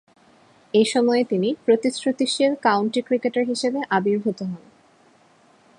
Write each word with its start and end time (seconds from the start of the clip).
এ 0.73 0.83
সময়ে 0.85 1.23
তিনি 1.23 1.49
প্রতিশ্রুতিশীল 1.65 2.51
কাউন্টি 2.61 3.01
ক্রিকেটার 3.01 3.45
হিসেবে 3.45 3.79
আবির্ভূত 3.89 4.39
হন। 4.41 4.63